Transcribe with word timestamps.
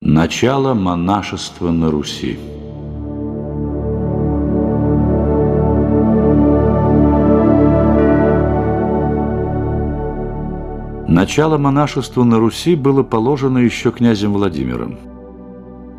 Начало 0.00 0.74
монашества 0.74 1.72
на 1.72 1.90
Руси. 1.90 2.38
Начало 11.08 11.58
монашества 11.58 12.22
на 12.22 12.38
Руси 12.38 12.76
было 12.76 13.02
положено 13.02 13.58
еще 13.58 13.90
князем 13.90 14.34
Владимиром. 14.34 15.00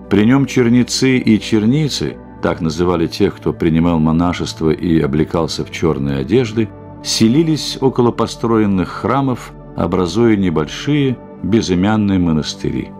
При 0.09 0.25
нем 0.25 0.45
черницы 0.45 1.17
и 1.17 1.37
черницы, 1.37 2.15
так 2.41 2.61
называли 2.61 3.05
тех, 3.07 3.35
кто 3.35 3.51
принимал 3.51 3.99
монашество 3.99 4.69
и 4.69 4.97
облекался 5.01 5.65
в 5.65 5.71
черные 5.71 6.19
одежды, 6.19 6.69
селились 7.03 7.77
около 7.81 8.11
построенных 8.11 8.87
храмов, 8.87 9.51
образуя 9.75 10.37
небольшие 10.37 11.17
безымянные 11.43 12.17
монастыри– 12.17 12.91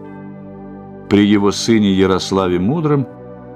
при 1.09 1.25
его 1.25 1.51
сыне 1.51 1.91
Ярославе 1.91 2.59
Мудром 2.59 3.07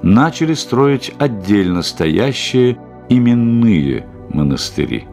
начали 0.02 0.53
строить 0.53 1.13
отдельно 1.20 1.84
стоящие 1.84 2.77
именные 3.09 4.07
монастыри. 4.30 5.05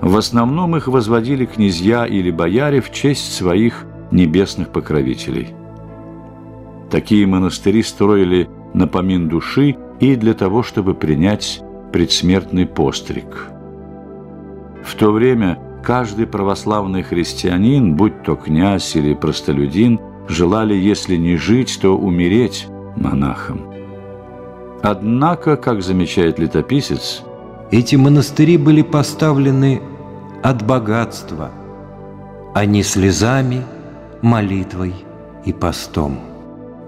В 0.00 0.16
основном 0.16 0.76
их 0.76 0.88
возводили 0.88 1.44
князья 1.44 2.06
или 2.06 2.30
бояре 2.30 2.80
в 2.80 2.90
честь 2.90 3.34
своих 3.34 3.86
небесных 4.10 4.70
покровителей. 4.70 5.48
Такие 6.90 7.26
монастыри 7.26 7.82
строили 7.82 8.48
на 8.72 8.86
помин 8.86 9.28
души 9.28 9.76
и 10.00 10.16
для 10.16 10.34
того, 10.34 10.62
чтобы 10.62 10.94
принять 10.94 11.60
предсмертный 11.92 12.66
постриг. 12.66 13.50
В 14.84 14.94
то 14.94 15.10
время 15.10 15.58
каждый 15.82 16.26
православный 16.26 17.02
христианин, 17.02 17.94
будь 17.94 18.22
то 18.22 18.36
князь 18.36 18.96
или 18.96 19.12
простолюдин– 19.14 20.00
желали, 20.28 20.74
если 20.74 21.16
не 21.16 21.36
жить, 21.36 21.78
то 21.80 21.96
умереть 21.96 22.66
монахом. 22.96 23.72
Однако, 24.82 25.56
как 25.56 25.82
замечает 25.82 26.38
летописец, 26.38 27.22
эти 27.70 27.96
монастыри 27.96 28.56
были 28.56 28.82
поставлены 28.82 29.80
от 30.42 30.64
богатства, 30.64 31.50
а 32.54 32.64
не 32.64 32.82
слезами, 32.82 33.62
молитвой 34.22 34.94
и 35.44 35.52
постом. 35.52 36.18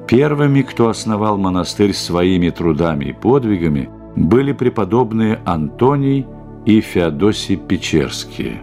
Первыми, 0.07 0.63
кто 0.63 0.89
основал 0.89 1.37
монастырь 1.37 1.93
своими 1.93 2.51
трудами 2.51 3.07
и 3.07 3.13
подвигами, 3.13 3.91
были 4.17 4.53
преподобные 4.53 5.41
Антоний 5.45 6.27
и 6.65 6.81
Феодосий 6.81 7.57
Печерские. 7.57 8.63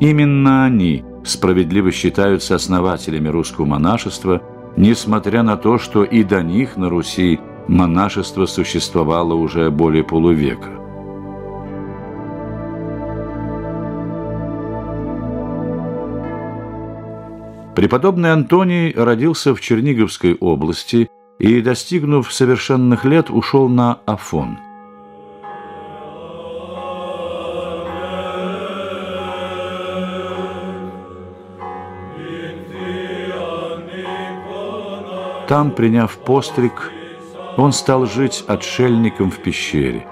Именно 0.00 0.64
они– 0.64 1.04
справедливо 1.24 1.90
считаются 1.90 2.54
основателями 2.54 3.28
русского 3.28 3.64
монашества, 3.64 4.42
несмотря 4.76 5.42
на 5.42 5.56
то, 5.56 5.78
что 5.78 6.04
и 6.04 6.22
до 6.22 6.42
них 6.42 6.76
на 6.76 6.88
Руси 6.88 7.40
монашество 7.68 8.46
существовало 8.46 9.34
уже 9.34 9.70
более 9.70 10.04
полувека. 10.04 10.70
Преподобный 17.74 18.32
Антоний 18.32 18.92
родился 18.92 19.54
в 19.54 19.60
Черниговской 19.60 20.34
области 20.34 21.08
и, 21.40 21.60
достигнув 21.60 22.32
совершенных 22.32 23.04
лет, 23.04 23.30
ушел 23.30 23.68
на 23.68 23.98
Афон– 24.06 24.58
Там, 35.48 35.72
приняв 35.72 36.16
постриг, 36.18 36.90
он 37.56 37.72
стал 37.72 38.06
жить 38.06 38.44
отшельником 38.46 39.30
в 39.30 39.38
пещере. 39.38 40.06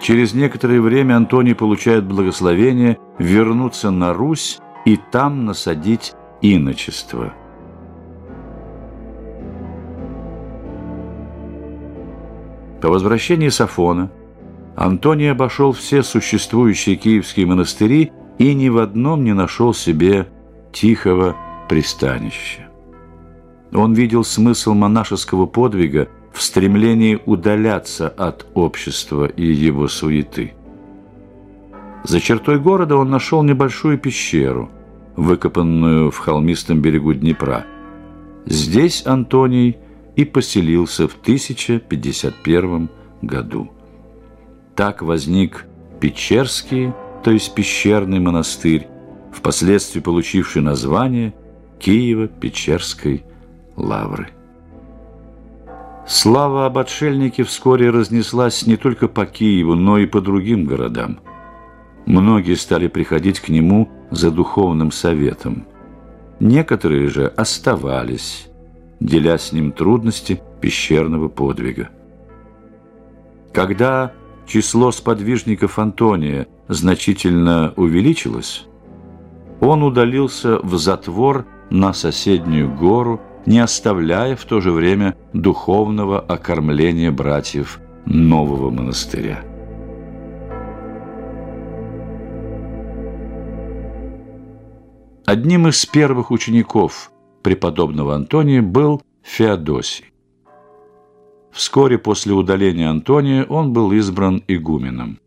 Через 0.00 0.34
некоторое 0.34 0.80
время 0.80 1.16
Антоний 1.16 1.54
получает 1.54 2.04
благословение 2.04 2.98
вернуться 3.18 3.90
на 3.90 4.12
Русь 4.12 4.58
и 4.84 4.96
там 4.96 5.44
насадить 5.44 6.14
иночество. 6.42 7.32
По 12.82 12.88
возвращении 12.88 13.48
с 13.48 13.60
Афона 13.60 14.10
Антоний 14.76 15.30
обошел 15.30 15.72
все 15.72 16.02
существующие 16.02 16.96
киевские 16.96 17.46
монастыри 17.46 18.12
и 18.38 18.54
ни 18.54 18.68
в 18.68 18.78
одном 18.78 19.24
не 19.24 19.32
нашел 19.32 19.72
себе 19.72 20.28
тихого 20.72 21.34
пристанища. 21.68 22.68
Он 23.72 23.94
видел 23.94 24.24
смысл 24.24 24.74
монашеского 24.74 25.46
подвига 25.46 26.08
в 26.32 26.42
стремлении 26.42 27.18
удаляться 27.24 28.08
от 28.08 28.46
общества 28.54 29.26
и 29.26 29.44
его 29.44 29.88
суеты. 29.88 30.54
За 32.04 32.20
чертой 32.20 32.60
города 32.60 32.96
он 32.96 33.10
нашел 33.10 33.42
небольшую 33.42 33.98
пещеру, 33.98 34.70
выкопанную 35.16 36.10
в 36.10 36.18
холмистом 36.18 36.80
берегу 36.80 37.14
Днепра. 37.14 37.66
Здесь 38.44 39.04
Антоний 39.06 39.78
и 40.14 40.24
поселился 40.24 41.08
в 41.08 41.16
1051 41.20 42.88
году. 43.22 43.70
Так 44.76 45.02
возник 45.02 45.66
Печерский, 46.00 46.92
то 47.24 47.30
есть 47.30 47.54
пещерный 47.54 48.20
монастырь, 48.20 48.86
впоследствии 49.32 50.00
получивший 50.00 50.62
название 50.62 51.34
Киево-Печерской 51.80 53.22
лавры. 53.76 54.30
Слава 56.06 56.66
об 56.66 56.78
отшельнике 56.78 57.42
вскоре 57.42 57.90
разнеслась 57.90 58.66
не 58.66 58.76
только 58.76 59.08
по 59.08 59.26
Киеву, 59.26 59.74
но 59.74 59.98
и 59.98 60.06
по 60.06 60.20
другим 60.20 60.64
городам. 60.64 61.18
Многие 62.06 62.54
стали 62.54 62.86
приходить 62.86 63.40
к 63.40 63.48
нему 63.48 63.88
за 64.10 64.30
духовным 64.30 64.92
советом. 64.92 65.66
Некоторые 66.38 67.08
же 67.08 67.26
оставались, 67.26 68.48
деля 69.00 69.36
с 69.36 69.52
ним 69.52 69.72
трудности 69.72 70.40
пещерного 70.60 71.28
подвига. 71.28 71.90
Когда 73.52 74.12
число 74.46 74.92
сподвижников 74.92 75.80
Антония 75.80 76.46
значительно 76.68 77.72
увеличилось, 77.76 78.66
он 79.60 79.82
удалился 79.82 80.58
в 80.58 80.76
затвор 80.76 81.46
на 81.70 81.92
соседнюю 81.92 82.72
гору 82.72 83.20
не 83.46 83.60
оставляя 83.60 84.36
в 84.36 84.44
то 84.44 84.60
же 84.60 84.72
время 84.72 85.16
духовного 85.32 86.20
окормления 86.20 87.12
братьев 87.12 87.80
нового 88.04 88.70
монастыря. 88.70 89.42
Одним 95.24 95.68
из 95.68 95.84
первых 95.86 96.30
учеников 96.30 97.10
преподобного 97.42 98.14
Антония 98.14 98.62
был 98.62 99.02
Феодосий. 99.22 100.12
Вскоре 101.50 101.98
после 101.98 102.32
удаления 102.32 102.90
Антония 102.90 103.44
он 103.44 103.72
был 103.72 103.90
избран 103.92 104.44
игуменом. 104.46 105.18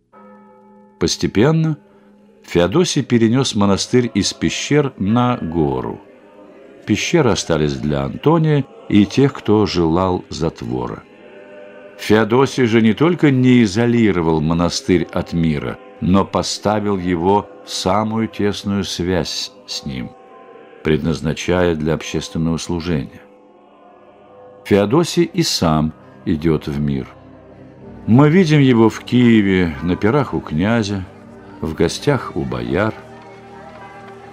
Постепенно 0.99 1.77
Феодосий 2.43 3.03
перенес 3.03 3.55
монастырь 3.55 4.09
из 4.13 4.33
пещер 4.33 4.93
на 4.97 5.37
гору– 5.37 6.01
Пещеры 6.89 7.29
остались 7.29 7.75
для 7.75 8.01
Антония 8.01 8.65
и 8.89 9.05
тех, 9.05 9.33
кто 9.33 9.67
желал 9.67 10.25
затвора. 10.29 11.03
Феодосий 11.99 12.65
же 12.65 12.81
не 12.81 12.93
только 12.93 13.29
не 13.29 13.61
изолировал 13.61 14.41
монастырь 14.41 15.07
от 15.11 15.31
мира, 15.31 15.77
но 16.01 16.25
поставил 16.25 16.97
его 16.97 17.47
в 17.63 17.69
самую 17.69 18.27
тесную 18.27 18.85
связь 18.85 19.51
с 19.67 19.85
ним, 19.85 20.09
предназначая 20.83 21.75
для 21.75 21.93
общественного 21.93 22.57
служения. 22.57 23.21
Феодосий 24.65 25.25
и 25.25 25.43
сам 25.43 25.93
идет 26.25 26.65
в 26.65 26.79
мир. 26.79 27.07
Мы 28.07 28.31
видим 28.31 28.61
его 28.61 28.89
в 28.89 29.01
Киеве 29.01 29.75
на 29.83 29.95
пирах 29.95 30.33
у 30.33 30.39
князя, 30.39 31.05
в 31.61 31.75
гостях 31.75 32.31
у 32.35 32.41
бояр– 32.41 32.95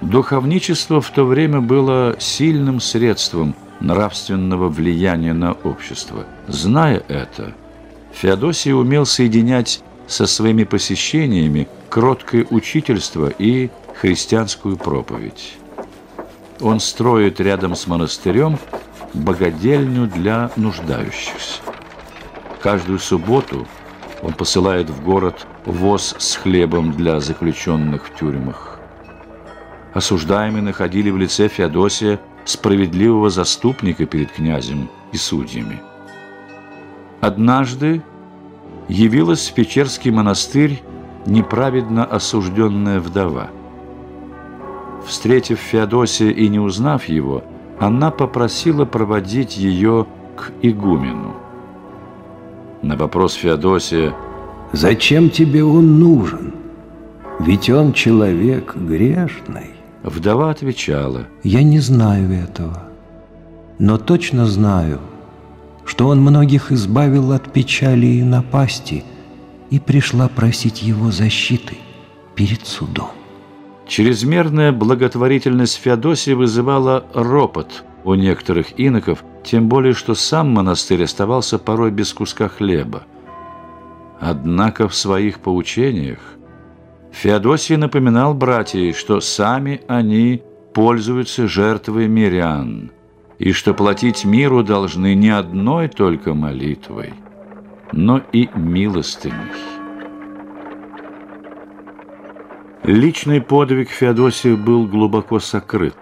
Духовничество 0.03 1.01
в 1.01 1.11
то 1.11 1.25
время 1.25 1.61
было 1.61 2.17
сильным 2.19 2.81
средством 2.81 3.55
нравственного 3.81 4.69
влияния 4.69 5.33
на 5.33 5.53
общество. 5.53 6.27
Зная 6.49 7.03
это, 7.09 7.55
Феодосий 8.13 8.73
умел 8.73 9.07
соединять 9.07 9.83
со 10.07 10.27
своими 10.27 10.65
посещениями 10.65 11.67
кроткое 11.89 12.47
учительство 12.51 13.33
и 13.39 13.71
христианскую 13.95 14.77
проповедь. 14.77 15.55
Он 16.61 16.79
строит 16.81 17.41
рядом 17.41 17.75
с 17.75 17.87
монастырем 17.87 18.59
богадельню 19.15 20.07
для 20.07 20.51
нуждающихся. 20.57 21.61
Каждую 22.63 22.99
субботу 22.99 23.67
он 24.23 24.33
посылает 24.35 24.91
в 24.91 25.03
город 25.03 25.47
воз 25.65 26.15
с 26.19 26.37
хлебом 26.37 26.93
для 26.93 27.21
заключенных 27.21 28.07
в 28.07 28.19
тюрьмах 28.19 28.76
осуждаемые 29.97 30.63
находили 30.63 31.09
в 31.09 31.17
лице 31.17 31.49
Феодосия 31.49 32.21
справедливого 32.45 33.31
заступника 33.31 34.05
перед 34.05 34.31
князем 34.31 34.91
и 35.13 35.17
судьями. 35.17 35.81
Однажды 37.23 38.03
явилась 38.89 39.49
в 39.49 39.55
Печерский 39.55 40.11
монастырь 40.11 40.83
неправедно 41.25 42.05
осужденная 42.05 43.01
вдова. 43.01 43.49
Встретив 45.07 45.61
Феодосия 45.61 46.31
и 46.31 46.47
не 46.49 46.59
узнав 46.59 47.07
его, 47.07 47.43
она 47.81 48.11
попросила 48.11 48.85
проводить 48.85 49.57
ее 49.57 50.07
к 50.37 50.53
игумену. 50.61 51.37
На 52.83 52.97
вопрос 52.97 53.33
Феодосия 53.33 54.15
«Зачем 54.73 55.31
тебе 55.31 55.65
он 55.65 55.99
нужен? 55.99 56.53
Ведь 57.41 57.71
он 57.71 57.95
человек 57.95 58.77
грешный». 58.77 59.77
Вдова 60.07 60.51
отвечала 60.51 61.27
«Я 61.43 61.63
не 61.63 61.81
знаю 61.81 62.33
этого, 62.33 62.85
но 63.79 63.99
точно 63.99 64.47
знаю, 64.47 65.01
что 65.85 66.09
он 66.09 66.23
многих 66.23 66.73
избавил 66.73 67.33
от 67.33 67.53
печали 67.53 68.07
и 68.07 68.23
напасти– 68.23 69.05
и 69.71 69.79
пришла 69.79 70.29
просить 70.29 70.83
его 70.83 71.11
защиты 71.11 71.77
перед 72.35 72.67
судом. 72.67 73.11
Чрезмерная 73.87 74.73
благотворительность 74.73 75.77
Феодосии 75.77 76.33
вызывала 76.33 77.07
ропот 77.15 77.85
у 78.05 78.15
некоторых 78.15 78.79
иноков, 78.79 79.25
тем 79.45 79.69
более, 79.69 79.93
что 79.93 80.15
сам 80.15 80.51
монастырь 80.51 81.05
оставался 81.05 81.59
порой 81.59 81.91
без 81.91 82.13
куска 82.13 82.49
хлеба. 82.49 83.05
Однако 84.21 84.89
в 84.89 84.95
своих 84.95 85.41
поучениях 85.41 86.19
Феодосий 87.23 87.77
напоминал 87.77 88.35
братьям, 88.35 88.95
что 88.95 89.21
сами 89.21 89.81
они 89.89 90.43
пользуются 90.75 91.49
жертвой 91.49 92.09
мирян, 92.09 92.91
и 93.39 93.53
что 93.53 93.75
платить 93.75 94.25
миру 94.25 94.63
должны 94.63 95.15
не 95.15 95.31
одной 95.31 95.89
только 95.89 96.35
молитвой– 96.35 97.15
но 97.93 98.21
и 98.33 98.49
милостыней. 98.55 99.35
Личный 102.83 103.41
подвиг 103.41 103.91
Феодосия 103.91 104.57
был 104.57 104.87
глубоко 104.87 105.41
сокрыт. 105.41 105.97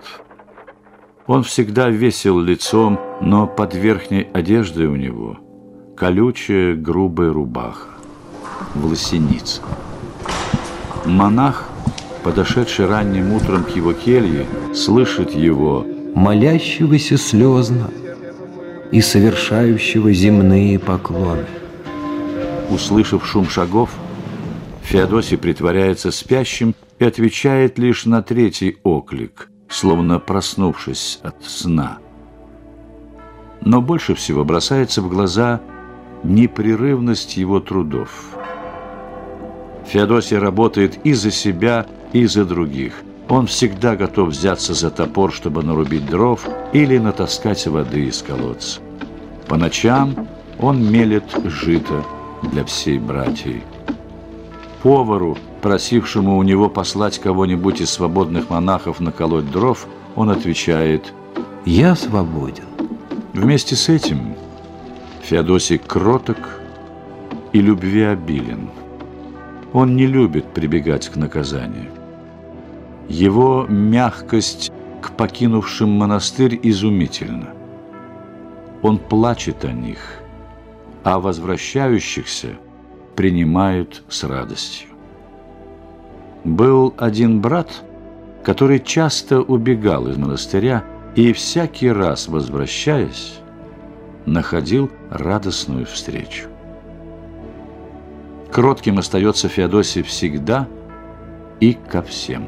Он 1.26 1.42
всегда 1.42 1.88
весел 1.88 2.38
лицом, 2.40 3.00
но 3.20 3.46
под 3.46 3.74
верхней 3.74 4.28
одеждой 4.32 4.86
у 4.86 4.96
него 4.96 5.38
колючая 5.96 6.74
грубая 6.74 7.32
рубаха, 7.32 7.88
власеница. 8.74 9.62
Монах, 11.06 11.68
подошедший 12.22 12.86
ранним 12.86 13.32
утром 13.32 13.64
к 13.64 13.70
его 13.70 13.92
келье, 13.92 14.46
слышит 14.74 15.32
его, 15.32 15.86
молящегося 16.14 17.18
слезно 17.18 17.90
и 18.90 19.00
совершающего 19.00 20.12
земные 20.12 20.78
поклоны. 20.78 21.46
Услышав 22.70 23.26
шум 23.26 23.48
шагов, 23.48 23.90
Феодосий 24.82 25.38
притворяется 25.38 26.10
спящим 26.10 26.74
и 26.98 27.04
отвечает 27.04 27.78
лишь 27.78 28.04
на 28.06 28.22
третий 28.22 28.78
оклик, 28.84 29.50
словно 29.68 30.18
проснувшись 30.20 31.20
от 31.22 31.42
сна. 31.44 31.98
Но 33.60 33.80
больше 33.80 34.14
всего 34.14 34.44
бросается 34.44 35.02
в 35.02 35.08
глаза 35.08 35.60
непрерывность 36.22 37.36
его 37.36 37.60
трудов. 37.60 38.36
Феодосий 39.86 40.38
работает 40.38 40.98
и 41.04 41.12
за 41.12 41.30
себя, 41.30 41.86
и 42.12 42.26
за 42.26 42.44
других. 42.44 43.02
Он 43.28 43.46
всегда 43.46 43.96
готов 43.96 44.30
взяться 44.30 44.74
за 44.74 44.90
топор, 44.90 45.32
чтобы 45.32 45.62
нарубить 45.62 46.06
дров 46.06 46.46
или 46.72 46.98
натаскать 46.98 47.66
воды 47.66 48.06
из 48.06 48.22
колодца. 48.22 48.80
По 49.48 49.56
ночам 49.56 50.28
он 50.58 50.90
мелет 50.90 51.24
жито, 51.44 52.04
для 52.50 52.64
всей 52.64 52.98
братьи. 52.98 53.62
Повару, 54.82 55.38
просившему 55.62 56.36
у 56.36 56.42
него 56.42 56.68
послать 56.68 57.18
кого-нибудь 57.18 57.80
из 57.80 57.90
свободных 57.90 58.50
монахов 58.50 59.00
наколоть 59.00 59.50
дров, 59.50 59.86
он 60.14 60.30
отвечает 60.30 61.12
«Я 61.64 61.96
свободен». 61.96 62.64
Вместе 63.32 63.76
с 63.76 63.88
этим 63.88 64.36
Феодосий 65.22 65.78
кроток 65.78 66.60
и 67.52 67.60
любвеобилен. 67.60 68.68
Он 69.74 69.96
не 69.96 70.06
любит 70.06 70.54
прибегать 70.54 71.10
к 71.10 71.16
наказанию. 71.16 71.90
Его 73.08 73.66
мягкость 73.68 74.72
к 75.02 75.10
покинувшим 75.10 75.90
монастырь 75.90 76.58
изумительна. 76.62 77.50
Он 78.80 78.96
плачет 78.96 79.66
о 79.66 79.72
них– 79.72 79.98
а 81.04 81.20
возвращающихся 81.20 82.56
принимают 83.14 84.02
с 84.08 84.24
радостью. 84.24 84.88
Был 86.42 86.94
один 86.96 87.40
брат, 87.40 87.68
который 88.42 88.80
часто 88.80 89.40
убегал 89.40 90.08
из 90.08 90.16
монастыря 90.16 90.82
и 91.14 91.32
всякий 91.32 91.90
раз, 91.90 92.26
возвращаясь, 92.26 93.38
находил 94.26 94.90
радостную 95.10 95.86
встречу. 95.86 96.48
Кротким 98.54 98.98
остается 98.98 99.48
Феодосий 99.48 100.04
всегда 100.04 100.68
и 101.58 101.72
ко 101.72 102.02
всем. 102.02 102.46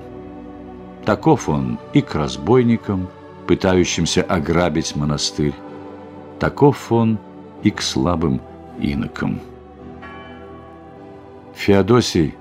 Таков 1.04 1.48
он 1.48 1.80
и 1.94 2.00
к 2.00 2.14
разбойникам, 2.14 3.08
пытающимся 3.48 4.22
ограбить 4.22 4.94
монастырь. 4.94 5.52
Таков 6.38 6.92
он 6.92 7.18
и 7.64 7.72
к 7.72 7.82
слабым 7.82 8.40
инокам. 8.78 9.40
Феодосий 11.56 12.36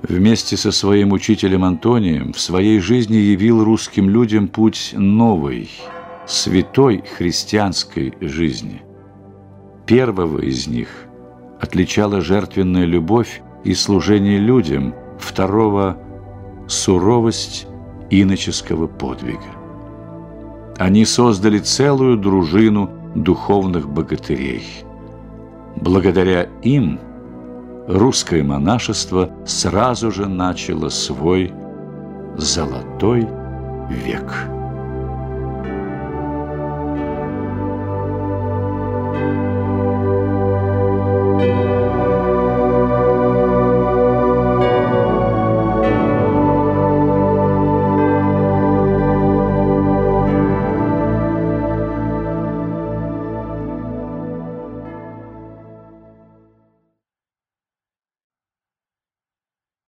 вместе 0.00 0.56
со 0.56 0.72
своим 0.72 1.12
учителем 1.12 1.62
Антонием 1.64 2.32
в 2.32 2.40
своей 2.40 2.80
жизни 2.80 3.16
явил 3.16 3.62
русским 3.62 4.08
людям 4.08 4.48
путь 4.48 4.94
новой, 4.96 5.68
святой 6.26 7.04
христианской 7.18 8.14
жизни. 8.22 8.80
Первого 9.84 10.38
из 10.38 10.66
них 10.66 11.09
отличала 11.60 12.20
жертвенная 12.20 12.84
любовь 12.84 13.42
и 13.64 13.74
служение 13.74 14.38
людям, 14.38 14.94
второго– 15.18 15.96
суровость 16.70 17.66
иноческого 18.10 18.86
подвига. 18.86 19.40
Они 20.78 21.04
создали 21.04 21.58
целую 21.58 22.16
дружину 22.16 22.90
духовных 23.14 23.88
богатырей. 23.88 24.64
Благодаря 25.76 26.48
им 26.62 26.98
русское 27.86 28.42
монашество 28.42 29.30
сразу 29.44 30.10
же 30.10 30.26
начало 30.26 30.88
свой 30.88 31.52
золотой 32.36 33.28
век. 33.90 34.59